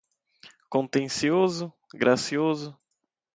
[0.67, 2.75] contencioso, gracioso